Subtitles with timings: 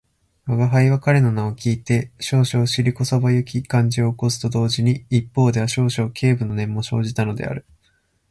[0.47, 7.67] 吾輩は彼の名を聞いて少々尻こそばゆき感じを起こすと同時に、一方では少々軽侮の念も生じたのである